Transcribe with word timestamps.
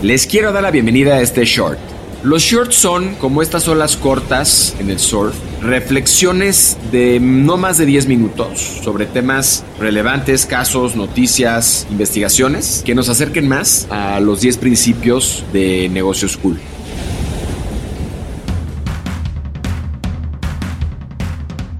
Les 0.00 0.28
quiero 0.28 0.52
dar 0.52 0.62
la 0.62 0.70
bienvenida 0.70 1.16
a 1.16 1.22
este 1.22 1.44
short. 1.44 1.80
Los 2.22 2.44
shorts 2.44 2.76
son 2.76 3.16
como 3.16 3.42
estas 3.42 3.66
olas 3.66 3.96
cortas 3.96 4.76
en 4.78 4.90
el 4.90 5.00
surf, 5.00 5.34
reflexiones 5.60 6.78
de 6.92 7.18
no 7.18 7.56
más 7.56 7.78
de 7.78 7.86
10 7.86 8.06
minutos 8.06 8.60
sobre 8.60 9.06
temas 9.06 9.64
relevantes, 9.80 10.46
casos, 10.46 10.94
noticias, 10.94 11.84
investigaciones 11.90 12.84
que 12.86 12.94
nos 12.94 13.08
acerquen 13.08 13.48
más 13.48 13.88
a 13.90 14.20
los 14.20 14.40
10 14.40 14.58
principios 14.58 15.42
de 15.52 15.88
negocios 15.88 16.36
cool. 16.36 16.60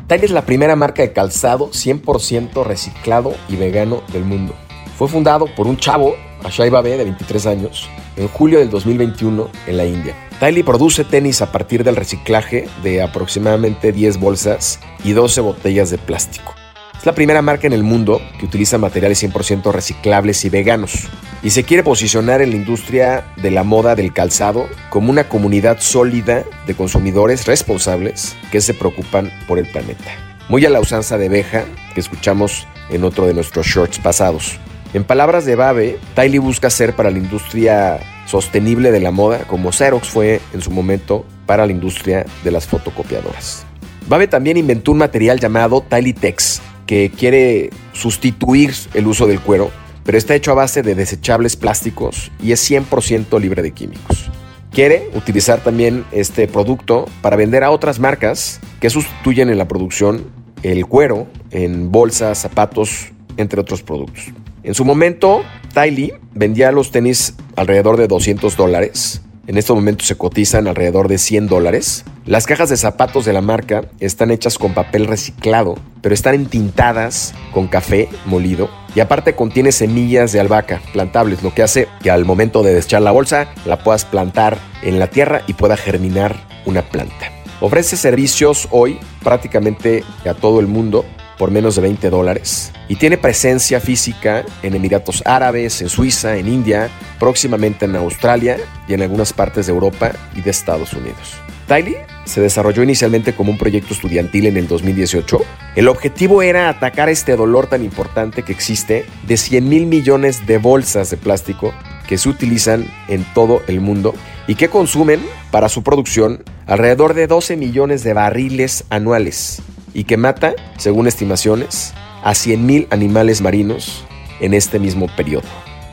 Tile 0.09 0.25
es 0.25 0.33
la 0.33 0.45
primera 0.45 0.75
marca 0.75 1.03
de 1.03 1.13
calzado 1.13 1.71
100% 1.71 2.65
reciclado 2.65 3.37
y 3.49 3.55
vegano 3.55 4.03
del 4.13 4.25
mundo. 4.25 4.57
Fue 4.99 5.07
fundado 5.07 5.47
por 5.55 5.69
un 5.69 5.77
chavo, 5.77 6.17
Ashai 6.43 6.71
Babe, 6.71 6.97
de 6.97 7.05
23 7.05 7.47
años, 7.47 7.89
en 8.19 8.29
julio 8.29 8.59
del 8.59 8.69
2021 8.69 9.49
en 9.67 9.77
la 9.77 9.87
India. 9.87 10.15
Tylee 10.41 10.65
produce 10.65 11.05
tenis 11.05 11.41
a 11.41 11.51
partir 11.51 11.85
del 11.85 11.97
reciclaje 11.97 12.69
de 12.83 13.03
aproximadamente 13.03 13.93
10 13.93 14.19
bolsas 14.19 14.81
y 15.05 15.13
12 15.13 15.41
botellas 15.41 15.91
de 15.91 15.99
plástico. 15.99 16.55
Es 16.99 17.07
la 17.07 17.15
primera 17.15 17.43
marca 17.43 17.69
en 17.69 17.73
el 17.73 17.85
mundo 17.85 18.21
que 18.39 18.47
utiliza 18.47 18.77
materiales 18.77 19.23
100% 19.23 19.73
reciclables 19.73 20.45
y 20.45 20.49
veganos 20.49 21.09
y 21.45 21.51
se 21.51 21.63
quiere 21.63 21.85
posicionar 21.85 22.43
en 22.43 22.51
la 22.51 22.57
industria 22.57 23.25
de 23.37 23.53
la 23.53 23.63
moda 23.63 23.95
del 23.95 24.13
calzado 24.13 24.69
como 24.91 25.11
una 25.11 25.29
comunidad 25.29 25.79
sólida 25.81 26.45
de 26.67 26.75
consumidores 26.75 27.47
responsables 27.47 28.37
que 28.51 28.61
se 28.61 28.75
preocupan 28.75 29.31
por 29.47 29.61
el 29.61 29.71
planeta. 29.71 30.11
Muy 30.49 30.67
a 30.67 30.71
la 30.71 30.81
usanza 30.81 31.19
de 31.19 31.29
Beja 31.29 31.65
que 31.95 32.01
escuchamos 32.01 32.67
en 32.91 33.05
otro 33.05 33.27
de 33.27 33.35
nuestros 33.35 33.67
shorts 33.67 34.01
pasados. 34.01 34.59
En 34.95 35.05
palabras 35.05 35.45
de 35.45 35.55
Babe, 35.55 35.99
Tylee 36.15 36.39
busca 36.39 36.71
ser 36.71 36.97
para 36.97 37.11
la 37.11 37.19
industria 37.19 38.01
sostenible 38.27 38.91
de 38.91 39.01
la 39.01 39.11
moda 39.11 39.41
como 39.47 39.71
Xerox 39.71 40.09
fue 40.09 40.41
en 40.55 40.63
su 40.63 40.71
momento 40.71 41.27
para 41.45 41.67
la 41.67 41.73
industria 41.73 42.25
de 42.43 42.51
las 42.51 42.67
fotocopiadoras. 42.67 43.67
Babe 44.09 44.29
también 44.29 44.57
inventó 44.57 44.93
un 44.93 44.99
material 44.99 45.39
llamado 45.39 45.85
Tex 45.89 46.63
que 46.87 47.11
quiere 47.15 47.69
sustituir 47.93 48.73
el 48.95 49.07
uso 49.07 49.27
del 49.27 49.41
cuero, 49.41 49.71
pero 50.05 50.17
está 50.17 50.35
hecho 50.35 50.53
a 50.53 50.55
base 50.55 50.83
de 50.83 50.95
desechables 50.95 51.57
plásticos 51.57 52.31
y 52.43 52.53
es 52.53 52.71
100% 52.71 53.39
libre 53.39 53.61
de 53.61 53.73
químicos. 53.73 54.31
Quiere 54.73 55.11
utilizar 55.15 55.61
también 55.61 56.07
este 56.13 56.49
producto 56.49 57.05
para 57.21 57.37
vender 57.37 57.63
a 57.63 57.71
otras 57.71 57.99
marcas 57.99 58.61
que 58.81 58.89
sustituyen 58.89 59.51
en 59.51 59.59
la 59.59 59.69
producción 59.69 60.25
el 60.63 60.87
cuero 60.87 61.27
en 61.51 61.93
bolsas, 61.93 62.39
zapatos, 62.39 63.13
entre 63.37 63.61
otros 63.61 63.83
productos. 63.83 64.33
En 64.63 64.75
su 64.75 64.85
momento, 64.85 65.43
Tylee 65.73 66.15
vendía 66.35 66.73
los 66.73 66.91
tenis 66.91 67.35
alrededor 67.57 67.97
de 67.97 68.09
200 68.09 68.57
dólares. 68.57 69.23
En 69.47 69.57
este 69.57 69.73
momento 69.73 70.05
se 70.05 70.17
cotizan 70.17 70.67
alrededor 70.67 71.09
de 71.09 71.17
100 71.17 71.47
dólares. 71.47 72.05
Las 72.27 72.47
cajas 72.47 72.69
de 72.69 72.77
zapatos 72.77 73.25
de 73.25 73.33
la 73.33 73.41
marca 73.41 73.89
están 73.99 74.31
hechas 74.31 74.59
con 74.59 74.75
papel 74.75 75.07
reciclado, 75.07 75.77
pero 76.03 76.15
están 76.15 76.35
entintadas 76.35 77.35
con 77.55 77.67
café 77.69 78.09
molido 78.27 78.69
y 78.95 79.01
aparte 79.01 79.35
contiene 79.35 79.73
semillas 79.73 80.33
de 80.33 80.41
albahaca 80.41 80.83
plantables, 80.93 81.43
lo 81.43 81.55
que 81.55 81.63
hace 81.63 81.89
que 82.03 82.11
al 82.11 82.27
momento 82.27 82.63
de 82.63 82.75
deschar 82.75 83.01
la 83.01 83.11
bolsa 83.11 83.49
la 83.65 83.83
puedas 83.83 84.05
plantar 84.05 84.59
en 84.83 84.99
la 84.99 85.07
tierra 85.07 85.43
y 85.47 85.55
pueda 85.55 85.77
germinar 85.77 86.37
una 86.67 86.83
planta. 86.83 87.33
Ofrece 87.61 87.97
servicios 87.97 88.69
hoy 88.71 88.99
prácticamente 89.23 90.05
a 90.29 90.35
todo 90.35 90.61
el 90.61 90.67
mundo 90.67 91.05
por 91.39 91.51
menos 91.51 91.77
de 91.77 91.83
20 91.83 92.11
dólares 92.11 92.73
y 92.89 92.97
tiene 92.97 93.17
presencia 93.17 93.81
física 93.81 94.45
en 94.63 94.75
Emiratos 94.75 95.23
Árabes, 95.25 95.81
en 95.81 95.89
Suiza, 95.89 96.37
en 96.37 96.49
India, 96.49 96.91
próximamente 97.19 97.85
en 97.85 97.97
Australia 97.97 98.59
y 98.89 98.95
en 98.95 99.03
algunas 99.03 99.33
partes 99.33 99.67
de 99.67 99.73
Europa 99.73 100.13
y 100.35 100.41
de 100.41 100.51
Estados 100.51 100.93
Unidos. 100.93 101.37
Tylee 101.67 101.99
se 102.25 102.41
desarrolló 102.41 102.83
inicialmente 102.83 103.35
como 103.35 103.53
un 103.53 103.59
proyecto 103.59 103.95
estudiantil 103.95 104.47
en 104.47 104.57
el 104.57 104.69
2018. 104.69 105.39
El 105.77 105.89
objetivo 105.89 106.43
era 106.43 106.69
atacar 106.69 107.09
este 107.09 107.37
dolor 107.37 107.69
tan 107.69 107.85
importante 107.85 108.43
que 108.43 108.53
existe 108.53 109.07
de 109.27 109.37
100 109.37 109.69
mil 109.69 109.87
millones 109.87 110.47
de 110.47 110.59
bolsas 110.59 111.11
de 111.11 111.17
plástico 111.17 111.73
que 112.07 112.19
se 112.19 112.29
utilizan 112.29 112.87
en 113.09 113.25
todo 113.35 113.63
el 113.67 113.81
mundo 113.81 114.15
y 114.47 114.55
que 114.55 114.69
consumen 114.69 115.21
para 115.51 115.69
su 115.69 115.83
producción 115.83 116.43
alrededor 116.67 117.15
de 117.15 117.27
12 117.27 117.57
millones 117.57 118.03
de 118.03 118.15
barriles 118.15 118.85
anuales 118.89 119.63
y 119.95 120.05
que 120.05 120.17
mata, 120.17 120.55
según 120.77 121.07
estimaciones, 121.07 121.95
a 122.23 122.33
100.000 122.33 122.89
animales 122.91 123.41
marinos 123.41 124.05
en 124.41 124.55
este 124.55 124.79
mismo 124.79 125.07
periodo. 125.17 125.47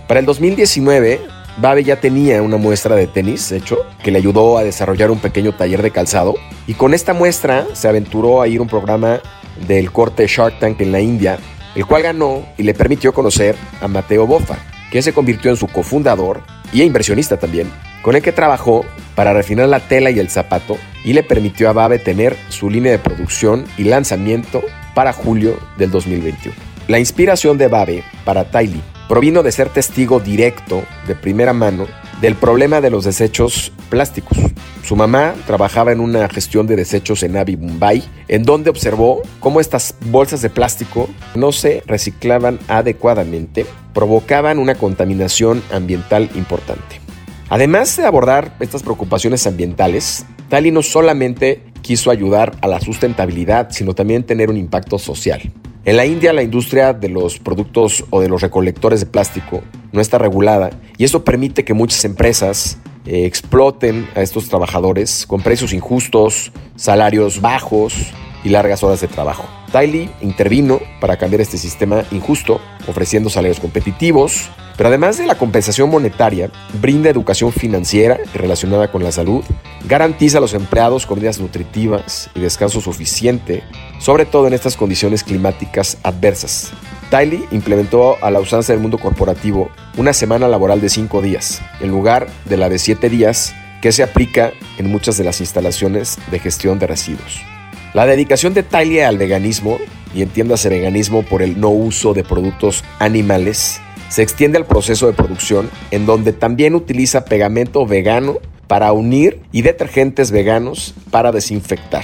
Para 0.08 0.20
el 0.20 0.26
2019, 0.26 1.20
Babe 1.58 1.84
ya 1.84 2.02
tenía 2.02 2.42
una 2.42 2.58
muestra 2.58 2.96
de 2.96 3.08
tenis 3.08 3.52
hecho 3.52 3.78
que 4.04 4.12
le 4.12 4.18
ayudó 4.18 4.58
a 4.58 4.64
desarrollar 4.64 5.10
un 5.10 5.20
pequeño 5.20 5.54
taller 5.54 5.82
de 5.82 5.92
calzado 5.92 6.36
y 6.68 6.74
con 6.74 6.94
esta 6.94 7.14
muestra 7.14 7.66
se 7.74 7.88
aventuró 7.88 8.42
a 8.42 8.48
ir 8.48 8.60
a 8.60 8.64
un 8.64 8.68
programa 8.68 9.22
del 9.68 9.92
corte 9.92 10.28
Shark 10.28 10.60
Tank 10.60 10.82
en 10.82 10.92
la 10.92 11.00
India, 11.00 11.40
el 11.76 11.86
cual 11.86 12.04
ganó 12.04 12.46
y 12.58 12.64
le 12.64 12.74
permitió 12.74 13.14
conocer 13.14 13.56
a 13.80 13.88
Mateo 13.88 14.28
Boffa, 14.28 14.58
que 14.92 15.02
se 15.02 15.14
convirtió 15.14 15.50
en 15.50 15.58
su 15.58 15.68
cofundador 15.68 16.42
y 16.74 16.82
inversionista 16.82 17.38
también, 17.38 17.72
con 18.02 18.16
el 18.16 18.22
que 18.22 18.34
trabajó 18.34 18.86
para 19.16 19.34
refinar 19.34 19.70
la 19.70 19.80
tela 19.80 20.12
y 20.12 20.20
el 20.20 20.30
zapato 20.30 20.78
y 21.06 21.14
le 21.14 21.24
permitió 21.24 21.70
a 21.70 21.74
Babe 21.74 22.00
tener 22.00 22.36
su 22.50 22.70
línea 22.70 22.92
de 22.92 23.00
producción 23.00 23.64
y 23.78 23.86
lanzamiento 23.86 24.62
para 24.94 25.14
julio 25.14 25.58
del 25.78 25.92
2021. 25.92 26.54
La 26.88 27.00
inspiración 27.00 27.58
de 27.58 27.68
Babe 27.68 28.04
para 28.26 28.52
Tylee 28.52 28.82
provino 29.08 29.44
de 29.44 29.52
ser 29.52 29.70
testigo 29.70 30.20
directo, 30.20 30.84
de 31.08 31.16
primera 31.16 31.54
mano, 31.54 31.86
del 32.22 32.36
problema 32.36 32.82
de 32.82 32.90
los 32.90 33.06
desechos 33.06 33.72
plásticos. 33.90 34.38
Su 34.84 34.96
mamá 34.96 35.36
trabajaba 35.46 35.92
en 35.92 36.00
una 36.00 36.28
gestión 36.28 36.66
de 36.68 36.76
desechos 36.76 37.22
en 37.24 37.34
Navi 37.34 37.58
Mumbai, 37.58 38.04
en 38.28 38.44
donde 38.44 38.70
observó 38.70 39.22
cómo 39.40 39.60
estas 39.60 39.96
bolsas 40.06 40.42
de 40.42 40.50
plástico 40.50 41.08
no 41.36 41.52
se 41.52 41.84
reciclaban 41.86 42.60
adecuadamente, 42.68 43.66
provocaban 43.94 44.60
una 44.60 44.76
contaminación 44.76 45.62
ambiental 45.72 46.30
importante. 46.36 47.02
Además 47.50 47.96
de 47.96 48.06
abordar 48.06 48.56
estas 48.60 48.82
preocupaciones 48.82 49.46
ambientales, 49.46 50.26
Tali 50.56 50.72
no 50.72 50.84
solamente 50.84 51.64
quiso 51.82 52.12
ayudar 52.12 52.56
a 52.62 52.70
la 52.70 52.80
sustentabilidad, 52.80 53.72
sino 53.72 53.94
también 53.94 54.24
tener 54.24 54.50
un 54.50 54.56
impacto 54.56 54.98
social. 54.98 55.42
En 55.84 55.98
la 55.98 56.06
India 56.06 56.32
la 56.32 56.44
industria 56.44 56.94
de 56.94 57.10
los 57.10 57.40
productos 57.40 58.06
o 58.10 58.22
de 58.22 58.30
los 58.30 58.42
recolectores 58.42 59.02
de 59.02 59.06
plástico 59.06 59.64
no 59.92 60.00
está 60.00 60.18
regulada 60.18 60.70
y 60.98 61.04
eso 61.04 61.26
permite 61.26 61.66
que 61.66 61.74
muchas 61.74 62.06
empresas 62.06 62.78
eh, 63.06 63.26
exploten 63.26 64.08
a 64.16 64.22
estos 64.22 64.48
trabajadores 64.48 65.26
con 65.28 65.42
precios 65.42 65.74
injustos, 65.74 66.54
salarios 66.78 67.42
bajos 67.42 68.14
y 68.46 68.50
largas 68.50 68.84
horas 68.84 69.02
de 69.02 69.08
trabajo. 69.08 69.46
Tylee 69.72 70.10
intervino 70.22 70.80
para 71.02 71.18
cambiar 71.18 71.42
este 71.42 71.58
sistema 71.58 72.06
injusto, 72.12 72.62
ofreciendo 72.88 73.30
salarios 73.30 73.60
competitivos, 73.60 74.50
pero 74.78 74.90
además 74.90 75.18
de 75.18 75.26
la 75.26 75.36
compensación 75.36 75.90
monetaria, 75.90 76.52
brinda 76.80 77.10
educación 77.10 77.52
financiera 77.52 78.20
relacionada 78.34 78.92
con 78.92 79.04
la 79.04 79.12
salud, 79.12 79.44
garantiza 79.88 80.38
a 80.38 80.42
los 80.42 80.54
empleados 80.54 81.06
comidas 81.06 81.40
nutritivas 81.40 82.30
y 82.36 82.40
descanso 82.42 82.82
suficiente, 82.82 83.64
sobre 84.00 84.26
todo 84.26 84.48
en 84.48 84.54
estas 84.54 84.78
condiciones 84.78 85.24
climáticas 85.24 85.98
adversas. 86.04 86.72
Tylee 87.10 87.48
implementó 87.52 88.24
a 88.24 88.30
la 88.30 88.40
usanza 88.40 88.74
del 88.74 88.82
mundo 88.82 88.98
corporativo 88.98 89.70
una 89.98 90.14
semana 90.14 90.48
laboral 90.48 90.82
de 90.82 90.90
cinco 90.90 91.22
días, 91.22 91.62
en 91.80 91.90
lugar 91.90 92.28
de 92.46 92.58
la 92.58 92.70
de 92.70 92.78
siete 92.78 93.10
días 93.10 93.56
que 93.82 93.92
se 93.92 94.04
aplica 94.04 94.52
en 94.78 94.92
muchas 94.92 95.18
de 95.18 95.24
las 95.24 95.40
instalaciones 95.40 96.18
de 96.32 96.40
gestión 96.40 96.80
de 96.80 96.88
residuos. 96.88 97.55
La 97.96 98.06
dedicación 98.06 98.54
de 98.54 98.62
Tylee 98.62 99.06
al 99.06 99.18
veganismo, 99.18 99.78
y 100.14 100.22
entiéndase 100.22 100.68
veganismo 100.68 101.24
por 101.24 101.42
el 101.42 101.62
no 101.62 101.70
uso 101.70 102.14
de 102.14 102.26
productos 102.26 102.84
animales, 103.00 103.80
se 104.10 104.22
extiende 104.22 104.58
al 104.58 104.66
proceso 104.66 105.08
de 105.08 105.14
producción 105.14 105.70
en 105.92 106.06
donde 106.06 106.34
también 106.34 106.76
utiliza 106.76 107.24
pegamento 107.24 107.86
vegano 107.86 108.40
para 108.68 108.92
unir 108.92 109.40
y 109.54 109.62
detergentes 109.62 110.32
veganos 110.32 110.94
para 111.10 111.32
desinfectar. 111.32 112.04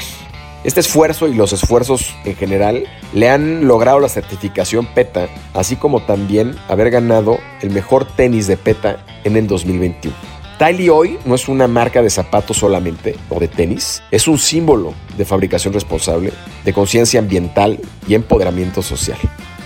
Este 0.64 0.80
esfuerzo 0.80 1.28
y 1.28 1.34
los 1.34 1.52
esfuerzos 1.52 2.16
en 2.24 2.38
general 2.38 2.86
le 3.14 3.30
han 3.30 3.68
logrado 3.68 4.00
la 4.00 4.08
certificación 4.08 4.86
PETA, 4.96 5.28
así 5.54 5.76
como 5.76 6.04
también 6.04 6.56
haber 6.70 6.90
ganado 6.90 7.38
el 7.62 7.72
mejor 7.72 8.06
tenis 8.06 8.48
de 8.48 8.56
PETA 8.56 9.06
en 9.26 9.36
el 9.36 9.46
2021. 9.46 10.31
Tylee 10.62 10.92
hoy 10.92 11.18
no 11.26 11.34
es 11.34 11.48
una 11.48 11.68
marca 11.68 12.04
de 12.04 12.12
zapatos 12.12 12.58
solamente 12.58 13.16
o 13.30 13.40
de 13.40 13.48
tenis, 13.48 14.04
es 14.12 14.28
un 14.28 14.38
símbolo 14.38 14.94
de 15.18 15.26
fabricación 15.26 15.74
responsable, 15.74 16.32
de 16.64 16.72
conciencia 16.72 17.20
ambiental 17.20 17.80
y 18.08 18.14
empoderamiento 18.14 18.84
social. 18.84 19.18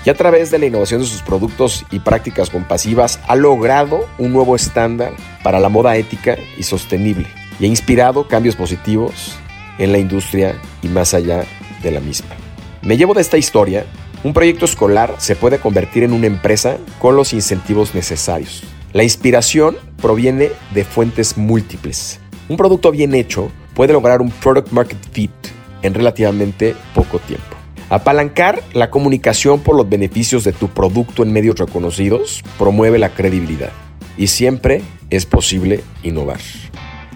Y 0.05 0.09
a 0.09 0.13
través 0.13 0.51
de 0.51 0.57
la 0.57 0.67
innovación 0.67 1.01
de 1.01 1.07
sus 1.07 1.21
productos 1.21 1.85
y 1.91 1.99
prácticas 1.99 2.49
compasivas 2.49 3.19
ha 3.27 3.35
logrado 3.35 4.05
un 4.17 4.31
nuevo 4.31 4.55
estándar 4.55 5.11
para 5.43 5.59
la 5.59 5.67
moda 5.67 5.97
ética 5.97 6.37
y 6.57 6.63
sostenible 6.63 7.27
y 7.59 7.65
ha 7.65 7.67
inspirado 7.67 8.29
cambios 8.29 8.55
positivos 8.55 9.35
en 9.79 9.91
la 9.91 9.97
industria 9.97 10.55
y 10.81 10.87
más 10.87 11.13
allá 11.13 11.43
de 11.83 11.91
la 11.91 11.99
misma. 11.99 12.29
Me 12.83 12.95
llevo 12.95 13.13
de 13.13 13.19
esta 13.19 13.37
historia, 13.37 13.85
un 14.23 14.31
proyecto 14.31 14.63
escolar 14.63 15.15
se 15.17 15.35
puede 15.35 15.59
convertir 15.59 16.03
en 16.03 16.13
una 16.13 16.27
empresa 16.27 16.77
con 16.99 17.17
los 17.17 17.33
incentivos 17.33 17.93
necesarios. 17.93 18.63
La 18.95 19.03
inspiración 19.03 19.75
proviene 20.01 20.51
de 20.73 20.85
fuentes 20.85 21.35
múltiples. 21.35 22.21
Un 22.47 22.55
producto 22.55 22.91
bien 22.91 23.13
hecho 23.13 23.51
puede 23.73 23.91
lograr 23.91 24.21
un 24.21 24.31
product 24.31 24.71
market 24.71 24.97
fit 25.11 25.31
en 25.81 25.93
relativamente 25.93 26.77
poco 26.93 27.19
tiempo. 27.19 27.57
Apalancar 27.89 28.63
la 28.71 28.89
comunicación 28.89 29.59
por 29.59 29.75
los 29.75 29.89
beneficios 29.89 30.45
de 30.45 30.53
tu 30.53 30.69
producto 30.69 31.23
en 31.23 31.33
medios 31.33 31.59
reconocidos 31.59 32.41
promueve 32.57 32.97
la 32.97 33.09
credibilidad 33.09 33.71
y 34.17 34.27
siempre 34.27 34.81
es 35.09 35.25
posible 35.25 35.83
innovar. 36.01 36.39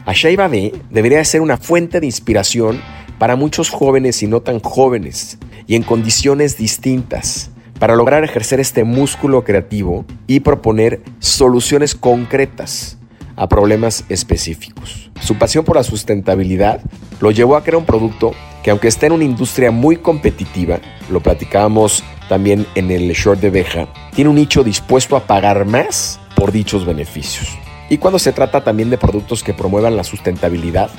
Ashaiba 0.05 0.49
B 0.49 0.73
debería 0.89 1.23
ser 1.23 1.39
una 1.39 1.55
fuente 1.55 2.01
de 2.01 2.07
inspiración 2.07 2.81
para 3.19 3.37
muchos 3.37 3.69
jóvenes 3.69 4.21
y 4.21 4.27
no 4.27 4.41
tan 4.41 4.59
jóvenes, 4.59 5.37
y 5.65 5.75
en 5.75 5.83
condiciones 5.83 6.57
distintas, 6.57 7.51
para 7.79 7.95
lograr 7.95 8.23
ejercer 8.23 8.59
este 8.59 8.83
músculo 8.83 9.43
creativo 9.43 10.05
y 10.27 10.41
proponer 10.41 11.01
soluciones 11.19 11.95
concretas 11.95 12.97
a 13.35 13.47
problemas 13.47 14.03
específicos. 14.09 15.09
Su 15.21 15.37
pasión 15.37 15.63
por 15.63 15.77
la 15.77 15.83
sustentabilidad 15.83 16.81
lo 17.21 17.31
llevó 17.31 17.55
a 17.55 17.63
crear 17.63 17.77
un 17.77 17.85
producto 17.85 18.33
que 18.63 18.71
aunque 18.71 18.89
está 18.89 19.05
en 19.05 19.13
una 19.13 19.23
industria 19.23 19.71
muy 19.71 19.95
competitiva, 19.95 20.79
lo 21.09 21.21
platicábamos 21.21 22.03
también 22.27 22.67
en 22.75 22.91
el 22.91 23.09
short 23.13 23.39
de 23.39 23.49
Beja, 23.49 23.87
tiene 24.13 24.29
un 24.29 24.35
nicho 24.35 24.63
dispuesto 24.63 25.15
a 25.15 25.25
pagar 25.25 25.65
más 25.65 26.19
por 26.35 26.51
dichos 26.51 26.85
beneficios. 26.85 27.47
Y 27.89 27.97
cuando 27.97 28.19
se 28.19 28.33
trata 28.33 28.63
también 28.63 28.89
de 28.89 28.97
productos 28.97 29.41
que 29.41 29.53
promuevan 29.53 29.95
la 29.95 30.03
sustentabilidad, 30.03 30.89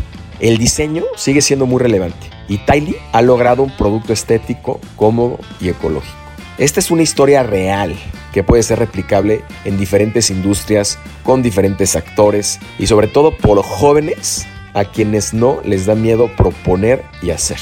el 0.40 0.56
diseño 0.56 1.04
sigue 1.16 1.42
siendo 1.42 1.66
muy 1.66 1.80
relevante 1.80 2.26
y 2.48 2.58
Tylee 2.58 2.96
ha 3.12 3.20
logrado 3.20 3.62
un 3.62 3.76
producto 3.76 4.14
estético, 4.14 4.80
cómodo 4.96 5.38
y 5.60 5.68
ecológico. 5.68 6.29
Esta 6.58 6.80
es 6.80 6.90
una 6.90 7.02
historia 7.02 7.42
real 7.42 7.96
que 8.32 8.42
puede 8.42 8.62
ser 8.62 8.78
replicable 8.78 9.42
en 9.64 9.78
diferentes 9.78 10.30
industrias, 10.30 10.98
con 11.24 11.42
diferentes 11.42 11.96
actores 11.96 12.58
y 12.78 12.86
sobre 12.86 13.08
todo 13.08 13.36
por 13.36 13.62
jóvenes 13.62 14.46
a 14.74 14.84
quienes 14.84 15.34
no 15.34 15.60
les 15.64 15.86
da 15.86 15.94
miedo 15.94 16.30
proponer 16.36 17.02
y 17.22 17.30
hacer. 17.30 17.58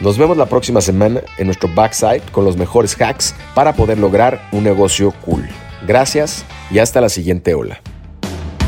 Nos 0.00 0.16
vemos 0.16 0.36
la 0.36 0.46
próxima 0.46 0.80
semana 0.80 1.22
en 1.38 1.46
nuestro 1.46 1.68
backside 1.74 2.22
con 2.30 2.44
los 2.44 2.56
mejores 2.56 2.96
hacks 3.00 3.34
para 3.54 3.74
poder 3.74 3.98
lograr 3.98 4.48
un 4.52 4.62
negocio 4.62 5.12
cool. 5.24 5.48
Gracias 5.86 6.44
y 6.70 6.78
hasta 6.78 7.00
la 7.00 7.08
siguiente 7.08 7.54
ola. 7.54 7.80